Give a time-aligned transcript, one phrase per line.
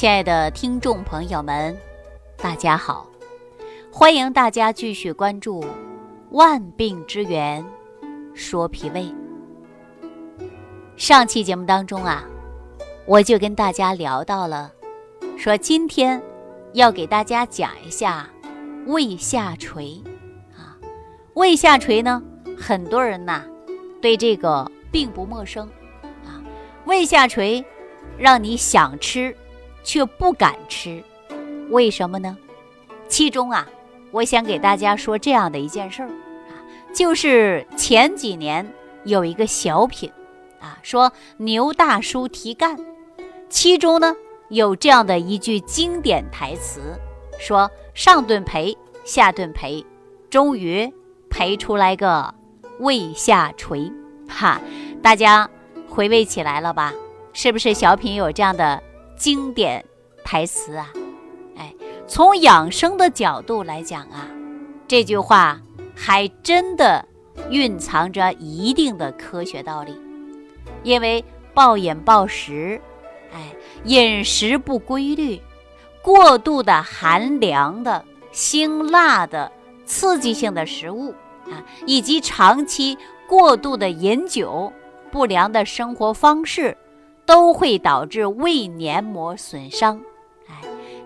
[0.00, 1.76] 亲爱的听众朋友们，
[2.38, 3.06] 大家好！
[3.92, 5.62] 欢迎大家继续关注
[6.30, 7.62] 《万病之源
[8.32, 9.02] 说脾胃》。
[10.96, 12.24] 上期节目当中啊，
[13.04, 14.72] 我就跟大家聊到了，
[15.36, 16.18] 说今天
[16.72, 18.26] 要给大家讲一下
[18.86, 20.02] 胃下垂
[20.56, 20.80] 啊。
[21.34, 22.22] 胃下垂呢，
[22.56, 23.44] 很多人呐
[24.00, 25.68] 对这个并不陌生
[26.24, 26.40] 啊。
[26.86, 27.62] 胃下垂
[28.16, 29.36] 让你想吃。
[29.82, 31.02] 却不敢吃，
[31.70, 32.36] 为什么呢？
[33.08, 33.68] 其中啊，
[34.10, 36.54] 我想给大家说这样的一件事儿啊，
[36.94, 38.66] 就是前几年
[39.04, 40.10] 有一个小品
[40.60, 42.78] 啊，说牛大叔提干，
[43.48, 44.14] 其中呢
[44.48, 46.80] 有这样的一句经典台词，
[47.38, 49.84] 说上顿赔，下顿赔，
[50.28, 50.92] 终于
[51.28, 52.32] 赔出来个
[52.78, 53.90] 胃下垂，
[54.28, 54.60] 哈，
[55.02, 55.48] 大家
[55.88, 56.92] 回味起来了吧？
[57.32, 58.82] 是不是小品有这样的？
[59.20, 59.84] 经典
[60.24, 60.90] 台词啊，
[61.54, 61.74] 哎，
[62.06, 64.26] 从养生的角度来讲啊，
[64.88, 65.60] 这句话
[65.94, 67.06] 还真的
[67.50, 69.94] 蕴藏着一定的科学道理。
[70.82, 72.80] 因为暴饮暴食，
[73.34, 73.54] 哎，
[73.84, 75.38] 饮食不规律，
[76.00, 79.52] 过度的寒凉的、辛辣的、
[79.84, 81.10] 刺激性的食物
[81.44, 82.96] 啊，以及长期
[83.28, 84.72] 过度的饮酒、
[85.12, 86.74] 不良的生活方式。
[87.30, 90.00] 都会导致胃黏膜损伤，
[90.48, 90.54] 哎，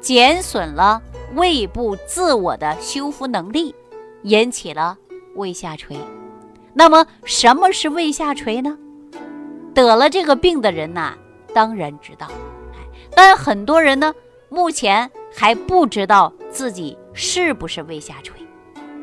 [0.00, 1.02] 减损了
[1.34, 3.74] 胃部自我的修复能力，
[4.22, 4.96] 引起了
[5.34, 5.94] 胃下垂。
[6.72, 8.78] 那么，什么是胃下垂呢？
[9.74, 11.12] 得了这个病的人呐，
[11.52, 12.26] 当然知道，
[13.14, 14.14] 但很多人呢，
[14.48, 18.34] 目前还不知道自己是不是胃下垂，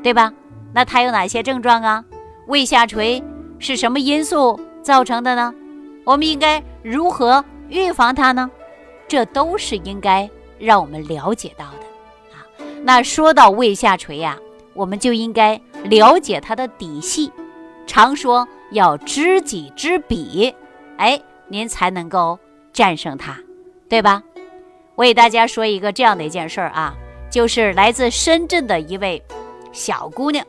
[0.02, 0.34] 对吧？
[0.74, 2.04] 那他有哪些症状啊？
[2.48, 3.24] 胃下垂
[3.60, 5.54] 是什么因素造成的呢？
[6.04, 8.50] 我们应该如何预防它呢？
[9.08, 12.44] 这都是应该让我们了解到的啊。
[12.84, 14.38] 那说到胃下垂呀，
[14.74, 17.32] 我们就应该了解它的底细。
[17.86, 20.56] 常说要知己知彼，
[20.98, 22.40] 哎，您才能够
[22.72, 23.38] 战胜它，
[23.88, 24.24] 对吧？
[24.96, 26.96] 我给大家说一个这样的一件事儿啊，
[27.30, 29.22] 就是来自深圳的一位
[29.72, 30.46] 小姑娘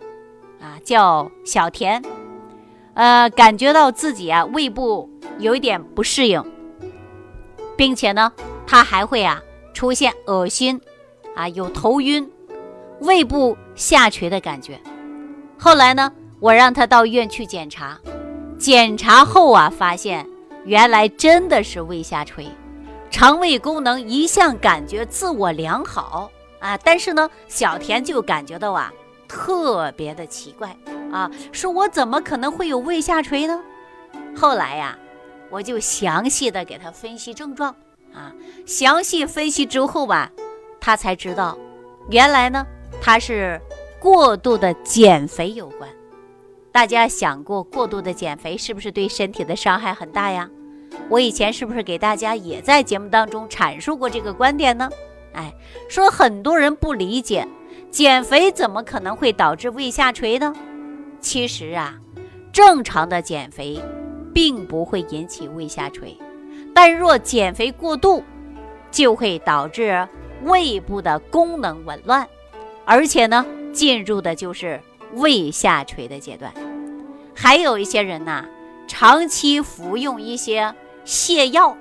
[0.61, 2.03] 啊，叫小田，
[2.95, 5.11] 呃，感觉到自己啊胃部。
[5.39, 6.43] 有一点不适应，
[7.77, 8.33] 并且呢，
[8.67, 9.43] 他还会啊
[9.73, 10.81] 出现恶心，
[11.35, 12.31] 啊有头晕、
[13.01, 14.81] 胃部下垂的感觉。
[15.59, 17.99] 后来呢，我让他到医院去检查，
[18.59, 20.27] 检查后啊发现
[20.65, 22.47] 原来真的是胃下垂，
[23.11, 26.31] 肠胃功能一向感觉自我良好
[26.61, 28.93] 啊，但是呢，小田就感觉到啊
[29.27, 30.77] 特别的奇怪
[31.11, 33.61] 啊，说我怎么可能会有胃下垂呢？
[34.37, 34.97] 后来呀。
[35.55, 37.73] 我就详细的给他分析症状
[38.13, 38.33] 啊，
[38.67, 40.33] 详细分析之后吧，
[40.81, 41.57] 他才知道，
[42.11, 42.67] 原来呢
[43.01, 43.61] 他是
[44.01, 45.89] 过度的减肥有关。
[46.73, 50.51] 大家想过过度的减肥是不是对身体的伤害很大呀？
[51.09, 54.91] 我以前是不是给大家也在节目当中阐述过这个观点呢？
[55.35, 55.55] 哎，
[55.89, 57.47] 说很多人不理解，
[57.93, 60.53] 减肥怎么可能会导致胃下垂呢？
[61.21, 61.95] 其实啊，
[62.53, 63.81] 正常的减肥。
[64.35, 66.19] 并不会引起胃下垂，
[66.75, 68.23] 但若减肥过度，
[68.91, 70.07] 就会导致
[70.43, 72.29] 胃部的功能紊乱，
[72.85, 74.81] 而且呢，进入的就是
[75.15, 76.53] 胃下垂的阶段。
[77.35, 78.45] 还有一些人呐，
[78.87, 80.75] 长期服用一些
[81.07, 81.77] 泻药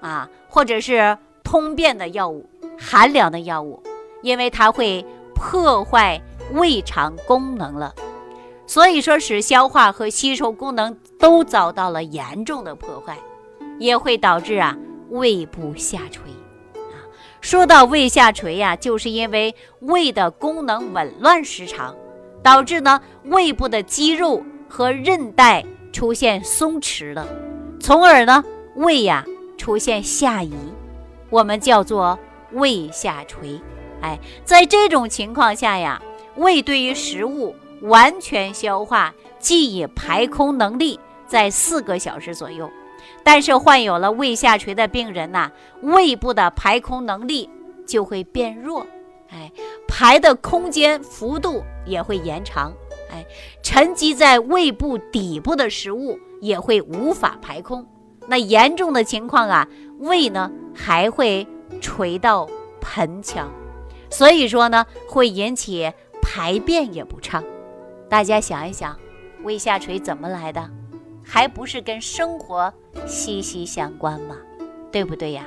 [0.00, 2.48] 啊，或者是通便的药物、
[2.78, 3.82] 寒凉的药物，
[4.22, 5.04] 因为它会
[5.34, 6.20] 破坏
[6.52, 7.94] 胃肠功能了。
[8.68, 13.16] 所以说，使消化和吸收功能都遭到了严重的破坏，
[13.78, 14.76] 也会导致啊
[15.08, 16.30] 胃部下垂。
[16.74, 17.00] 啊，
[17.40, 21.96] 说到胃下垂呀，就是因为胃的功能紊乱失常，
[22.42, 27.26] 导致呢胃部的肌肉和韧带出现松弛了，
[27.80, 28.44] 从而呢
[28.76, 29.24] 胃呀
[29.56, 30.52] 出现下移，
[31.30, 32.18] 我们叫做
[32.52, 33.58] 胃下垂。
[34.02, 36.02] 哎，在这种情况下呀，
[36.36, 37.56] 胃对于食物。
[37.82, 42.68] 完全消化记忆排空能力在四个小时左右，
[43.22, 45.50] 但是患有了胃下垂的病人呐，
[45.82, 47.48] 胃部的排空能力
[47.86, 48.86] 就会变弱，
[49.30, 49.52] 哎，
[49.86, 52.72] 排的空间幅度也会延长，
[53.10, 53.24] 哎，
[53.62, 57.86] 沉积在胃部底部的食物也会无法排空，
[58.26, 61.46] 那严重的情况啊，胃呢还会
[61.80, 62.48] 垂到
[62.80, 63.52] 盆腔，
[64.10, 65.92] 所以说呢，会引起
[66.22, 67.44] 排便也不畅。
[68.08, 68.98] 大家想一想，
[69.42, 70.68] 胃下垂怎么来的？
[71.22, 72.72] 还不是跟生活
[73.06, 74.34] 息息相关吗？
[74.90, 75.44] 对不对呀？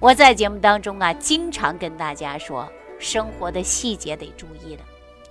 [0.00, 2.68] 我在节目当中啊，经常跟大家说，
[2.98, 4.82] 生活的细节得注意的。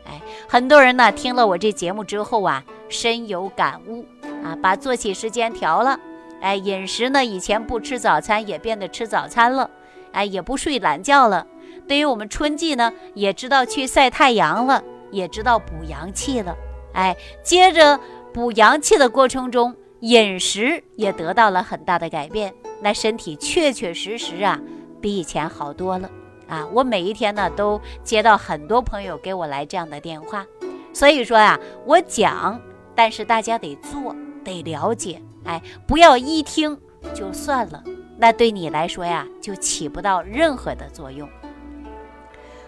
[0.06, 4.06] 哎，很多人呢听了我这节目之后啊，深有感悟
[4.44, 6.00] 啊，把作息时间调了，
[6.40, 9.70] 哎，饮食呢以前不吃早餐也变得吃早餐了，
[10.14, 11.46] 哎，也不睡懒觉了。
[11.86, 14.84] 对于我们春季呢，也知道去晒太阳了，
[15.16, 16.56] 也知道补阳气了。
[16.94, 18.00] 哎，接着
[18.34, 24.60] 补阳气的过程中，饮食也得到了很大的改变，那身体确确实实啊，
[25.02, 26.10] 比以前好多了
[26.48, 26.68] 啊！
[26.74, 30.46] 我每一天呢都接到很多朋友给我来这样的电话，
[30.94, 32.62] 所以说呀，我讲，
[32.94, 36.78] 但是大家得做，得了解，哎，不要一听
[37.14, 37.84] 就算了，
[38.18, 41.28] 那对你来说呀，就起不到任何的作用。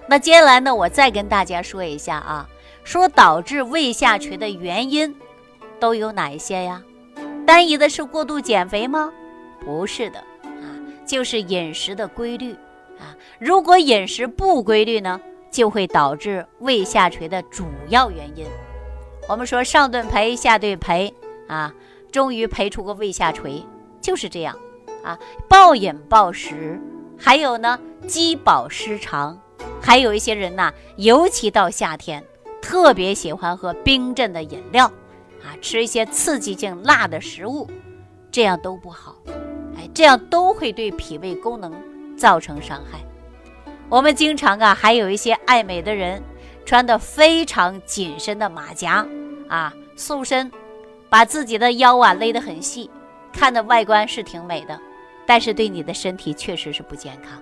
[0.07, 2.47] 那接下来呢，我再跟大家说一下啊。
[2.83, 5.13] 说导致胃下垂的原因
[5.77, 6.81] 都有哪一些呀？
[7.45, 9.11] 单一的是过度减肥吗？
[9.59, 10.71] 不是的啊，
[11.05, 12.53] 就是饮食的规律
[12.97, 13.11] 啊。
[13.39, 15.19] 如果饮食不规律呢，
[15.51, 18.45] 就会导致胃下垂的主要原因。
[19.27, 21.13] 我们说上顿赔下顿赔
[21.49, 21.73] 啊，
[22.09, 23.65] 终于赔出个胃下垂，
[23.99, 24.57] 就是这样
[25.03, 25.19] 啊。
[25.49, 26.79] 暴饮暴食，
[27.19, 27.77] 还有呢
[28.07, 29.37] 饥饱失常，
[29.87, 32.21] 还有一些人呐，尤其到夏天。
[32.61, 34.87] 特别喜欢喝冰镇的饮料，
[35.41, 37.65] 啊，吃一些刺激性辣的食物，
[38.29, 39.15] 这样都不好，
[39.77, 41.73] 哎，这样都会对脾胃功能
[42.17, 42.99] 造成伤害。
[43.87, 46.21] 我们经常啊，还有一些爱美的人，
[46.65, 49.07] 穿的非常紧身的马甲，
[49.47, 50.51] 啊，塑身，
[51.07, 52.89] 把自己的腰啊勒得很细，
[53.31, 54.77] 看的外观是挺美的，
[55.25, 57.41] 但是对你的身体确实是不健康，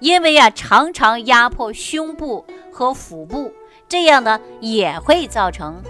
[0.00, 3.52] 因为啊，常常压迫胸部和腹部。
[3.86, 5.80] 这样呢也会造成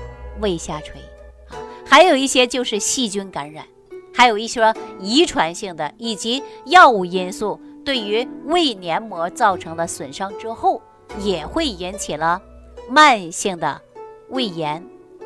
[0.40, 1.00] 胃下垂
[1.48, 1.56] 啊，
[1.86, 3.64] 还有一些就是细菌感染，
[4.12, 10.82] 还有一些遗传性的以及药物因素对于胃黏膜造成的损伤之后，
[11.20, 12.42] 也会引起了
[12.90, 13.80] 慢性的
[14.28, 14.84] 胃炎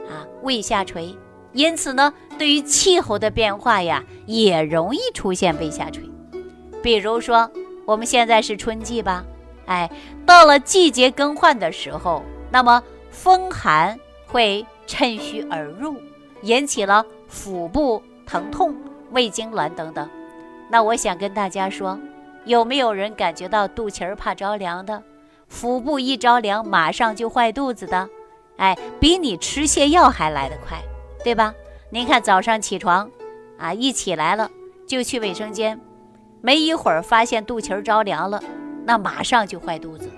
[0.08, 1.16] 啊、胃下垂。
[1.52, 6.04] 因此呢，对于气候的变化呀，也容易出现胃下垂。
[6.82, 7.50] 比如说
[7.88, 9.24] 我们现在是春季吧，
[9.64, 9.90] 哎，
[10.26, 12.22] 到了季节更换的时候。
[12.50, 15.96] 那么风寒会趁虚而入，
[16.42, 18.76] 引起了腹部疼痛、
[19.10, 20.06] 胃痉挛等等。
[20.68, 21.98] 那我想跟大家说，
[22.44, 25.02] 有没有人感觉到肚脐儿怕着凉的？
[25.48, 28.06] 腹部一着凉，马上就坏肚子的？
[28.58, 30.76] 哎，比你吃泻药还来得快，
[31.24, 31.54] 对吧？
[31.88, 33.10] 您看早上起床，
[33.56, 34.50] 啊，一起来了
[34.86, 35.80] 就去卫生间，
[36.40, 38.42] 没一会儿发现肚脐儿着凉了，
[38.84, 40.10] 那马上就坏肚子，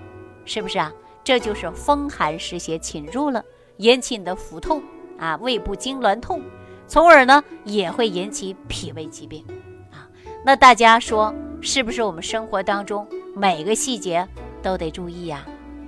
[0.45, 0.91] 是不是啊？
[1.23, 3.43] 这就是风寒湿邪侵入了，
[3.77, 4.81] 引起你的腹痛
[5.19, 6.41] 啊，胃部痉挛痛，
[6.87, 9.45] 从而呢也会引起脾胃疾病
[9.91, 10.09] 啊。
[10.43, 14.27] 那大家说是不是我们生活当中每个细节
[14.63, 15.45] 都得注意呀？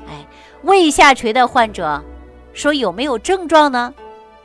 [0.07, 0.27] 哎，
[0.63, 2.03] 胃下垂的患者
[2.53, 3.93] 说有没有症状呢？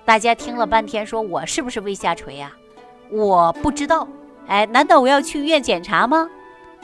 [0.07, 2.53] 大家听了半天，说我是不是胃下垂呀？
[3.11, 4.09] 我不知道。
[4.49, 6.29] 哎，难道我要去医院检查吗？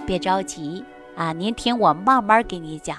[0.06, 0.84] 别着急
[1.16, 2.98] 啊，您听我慢慢给你讲。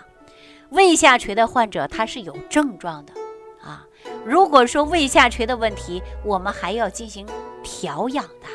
[0.69, 3.13] 胃下垂的患者他是有症状的
[3.61, 3.85] 啊。
[4.25, 7.27] 如果说胃下垂的问题，我们还要进行
[7.61, 8.47] 调养的。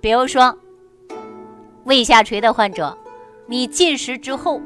[0.00, 0.58] 比如说，
[1.84, 2.96] 胃下垂的患者，
[3.46, 4.60] 你进食之后，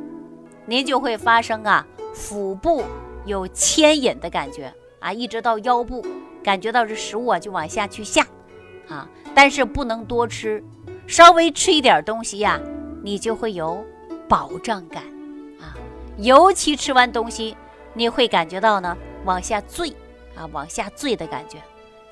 [0.66, 2.82] 您就会发生啊，腹部
[3.26, 6.04] 有牵引的感觉啊，一直到腰部，
[6.42, 8.26] 感觉到这食物啊就往下去下
[8.88, 9.08] 啊。
[9.34, 10.62] 但是不能多吃，
[11.06, 12.60] 稍微吃一点东西呀，
[13.02, 13.84] 你就会有
[14.28, 15.02] 饱胀感。
[15.60, 15.76] 啊
[16.16, 17.56] 尤其吃完东西，
[17.94, 19.90] 你会感觉到呢往下坠，
[20.34, 21.58] 啊往下坠的感觉，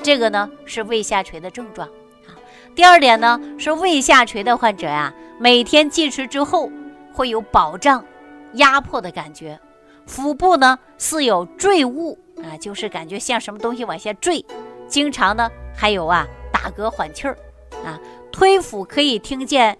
[0.02, 1.88] 这个呢是胃下垂的症状
[2.28, 2.38] 啊。
[2.76, 6.70] 第二点呢是胃下垂的患者呀，每天进食之后
[7.12, 8.04] 会有饱胀、
[8.52, 9.58] 压迫的感觉，
[10.06, 14.44] 腹部呢似有坠物啊，就是感觉像什么东西往下坠，
[14.86, 16.24] 经常呢还有啊
[16.66, 17.38] 打嗝缓气儿
[17.84, 17.96] 啊，
[18.32, 19.78] 推腹可以听见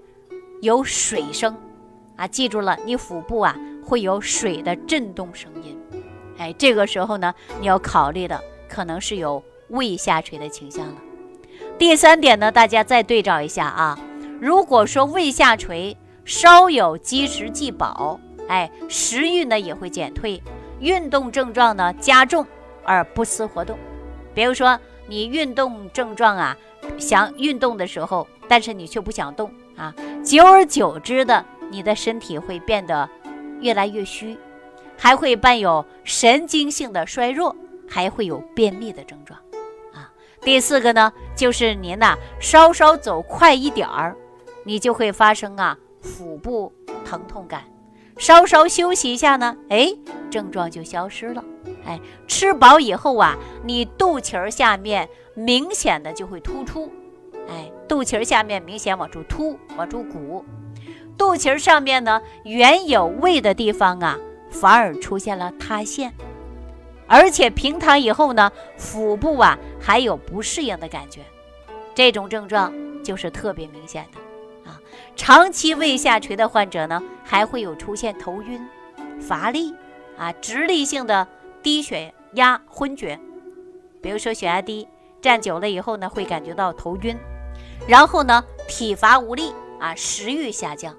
[0.62, 1.56] 有水声
[2.14, 3.56] 啊，记住了，你腹部啊。
[3.84, 5.80] 会有水的震动声音，
[6.38, 10.94] 哎，这个时候呢，你要考虑的可能是有胃下垂的倾向了。
[11.78, 13.96] 第三点呢，大家再对照一下啊，
[14.40, 20.42] 如果说胃下垂稍有积食既饱，哎，食欲呢也会减退，
[20.80, 22.44] 运动症状呢加重
[22.82, 23.78] 而不思活动。
[24.34, 24.76] 比如说
[25.06, 26.56] 你运动症状啊，
[26.99, 33.09] 想运动的时候，但是你却不想动啊，久而久之的，你的身体会变得。
[33.62, 34.37] 越来越虚，
[34.99, 37.56] 还会伴有神经性的衰弱，
[37.88, 39.40] 还会有便秘的症状，
[39.95, 44.14] 啊，第四个呢，就是您呐稍稍走快一点儿，
[44.62, 46.71] 你就会发生啊腹部
[47.02, 47.64] 疼痛感。
[48.18, 49.88] 稍稍休息一下呢，哎，
[50.30, 51.42] 症状就消失了。
[51.87, 56.90] 哎，吃饱以后啊，你肚脐儿下面明显的就会突出，
[57.46, 60.44] 哎，肚脐儿下面明显往出凸，往出鼓。
[61.18, 64.18] 肚脐儿上面呢，原有胃的地方啊，
[64.50, 66.12] 反而出现了塌陷，
[67.06, 71.20] 而且平躺以后呢，腹部啊还有不适应的感觉，
[71.94, 72.72] 这种症状
[73.04, 74.80] 就是特别明显的啊。
[75.14, 78.66] 长期胃下垂的患者呢，还会有出现头晕、
[79.20, 79.74] 乏力
[80.16, 81.28] 啊、直立性的
[81.62, 83.18] 低血压、昏厥，
[84.00, 84.88] 比如说血压低，
[85.20, 87.16] 站久了以后呢，会感觉到头晕，
[87.87, 90.94] 然后呢，体乏无力啊，食欲下降。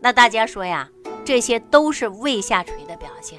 [0.00, 0.88] 那大家说呀，
[1.24, 3.38] 这些都是胃下垂的表现。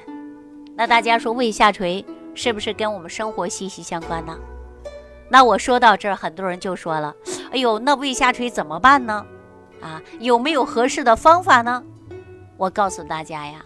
[0.74, 4.38] 那大家说胃下垂是不是跟我们生活息息相关呢？
[5.28, 7.14] 那我说到这儿，很多人就说了
[7.52, 9.24] ：“哎呦，那胃下垂怎么办呢？
[9.80, 11.82] 啊，有没有合适的方法呢？”
[12.56, 13.64] 我告诉大家呀，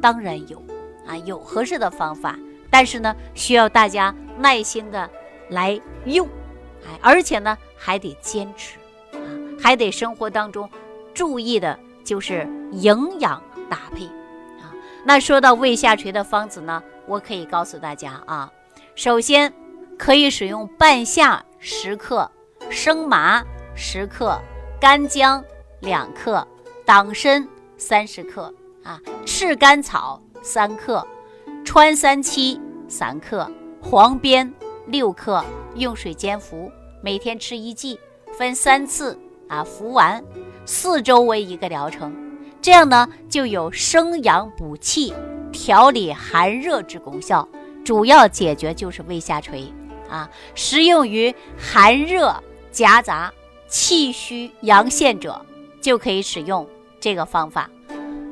[0.00, 0.62] 当然有
[1.06, 2.38] 啊，有合适的方法，
[2.70, 5.10] 但是呢，需要大家耐心的
[5.50, 6.26] 来用，
[6.86, 8.78] 哎，而且呢，还得坚持
[9.12, 9.20] 啊，
[9.60, 10.70] 还得生活当中
[11.12, 11.78] 注意的。
[12.02, 14.06] 就是营养搭配
[14.58, 14.72] 啊。
[15.04, 18.50] 那说到胃下垂的方子呢，我可以告诉大家啊，
[18.96, 19.52] 首先
[19.98, 22.28] 可以使用半夏十克、
[22.68, 23.44] 生麻
[23.76, 24.40] 十克、
[24.80, 25.44] 干姜
[25.80, 26.44] 两克、
[26.84, 28.52] 党参三十克
[28.82, 31.06] 啊、赤甘草三克、
[31.64, 33.48] 川三七三克、
[33.80, 34.52] 黄边
[34.90, 35.44] 六克，
[35.76, 36.70] 用水煎服，
[37.00, 37.98] 每天吃一剂，
[38.36, 39.16] 分三次
[39.48, 40.22] 啊服完。
[40.66, 42.12] 四周为一个疗程，
[42.60, 45.12] 这样呢就有生阳补气、
[45.52, 47.48] 调理寒热之功效。
[47.84, 49.72] 主要解决就是胃下垂
[50.08, 52.34] 啊，适用于寒热
[52.70, 53.32] 夹杂、
[53.68, 55.40] 气虚阳陷者，
[55.80, 56.68] 就可以使用
[57.00, 57.70] 这个方法。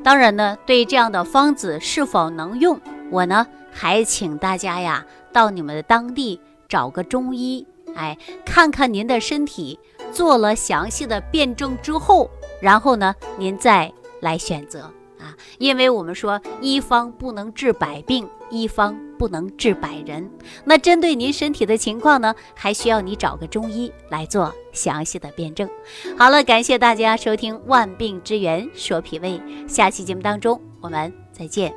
[0.03, 6.39] 当然呢，对这样的方子是否能用，我呢还请大家呀到你们的当地
[6.69, 9.77] 找个中医，哎，看看您的身体。
[10.11, 20.27] 做了详细的辩证之后，然后呢，您再来选择啊，因为我们说一方不能治百病，一方不能治百人。
[20.63, 25.69] 那针对您身体的情况呢，还需要你找个中医来做详细的辩证。
[26.17, 31.71] 好了，感谢大家收听《万病之源说脾胃》，下期节目当中我们再见。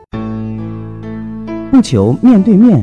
[1.71, 2.83] 不求面对面，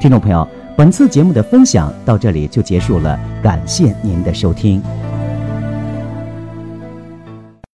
[0.00, 0.46] 听众朋友。
[0.76, 4.82] 本次节目的分享到这里就结束了，感谢您的收听。